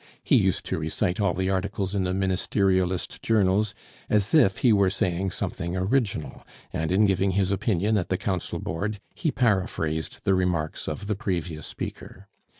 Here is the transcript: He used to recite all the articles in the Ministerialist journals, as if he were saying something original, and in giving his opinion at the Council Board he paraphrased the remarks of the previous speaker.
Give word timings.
He 0.23 0.35
used 0.35 0.65
to 0.65 0.79
recite 0.79 1.19
all 1.19 1.35
the 1.35 1.51
articles 1.51 1.93
in 1.93 2.05
the 2.05 2.11
Ministerialist 2.11 3.21
journals, 3.21 3.75
as 4.09 4.33
if 4.33 4.57
he 4.57 4.73
were 4.73 4.89
saying 4.89 5.29
something 5.29 5.77
original, 5.77 6.43
and 6.73 6.91
in 6.91 7.05
giving 7.05 7.33
his 7.37 7.51
opinion 7.51 7.99
at 7.99 8.09
the 8.09 8.17
Council 8.17 8.57
Board 8.57 8.99
he 9.13 9.29
paraphrased 9.29 10.21
the 10.23 10.33
remarks 10.33 10.87
of 10.87 11.05
the 11.05 11.13
previous 11.13 11.67
speaker. 11.67 12.27